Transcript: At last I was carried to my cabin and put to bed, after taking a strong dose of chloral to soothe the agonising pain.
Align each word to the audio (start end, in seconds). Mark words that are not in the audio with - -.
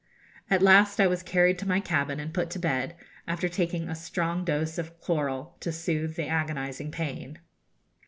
At 0.49 0.63
last 0.63 0.99
I 0.99 1.05
was 1.05 1.21
carried 1.21 1.59
to 1.59 1.67
my 1.67 1.79
cabin 1.79 2.19
and 2.19 2.33
put 2.33 2.49
to 2.49 2.57
bed, 2.59 2.95
after 3.27 3.47
taking 3.47 3.87
a 3.87 3.93
strong 3.93 4.43
dose 4.43 4.79
of 4.79 4.99
chloral 4.99 5.55
to 5.59 5.71
soothe 5.71 6.15
the 6.15 6.25
agonising 6.25 6.89
pain. 6.89 7.37